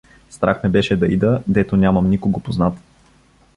—Страх 0.29 0.63
ме 0.63 0.69
беше 0.69 0.97
да 0.97 1.05
ида, 1.07 1.43
дето 1.47 1.77
нямам 1.77 2.09
никого 2.09 2.39
познат. 2.39 2.73